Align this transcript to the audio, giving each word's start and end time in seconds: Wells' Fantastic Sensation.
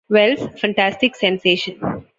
Wells' 0.09 0.59
Fantastic 0.59 1.15
Sensation. 1.15 2.07